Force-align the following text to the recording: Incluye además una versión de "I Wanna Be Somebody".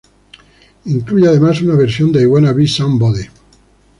Incluye 0.85 1.27
además 1.27 1.61
una 1.61 1.75
versión 1.75 2.11
de 2.11 2.23
"I 2.23 2.25
Wanna 2.25 2.53
Be 2.53 2.65
Somebody". 2.67 3.25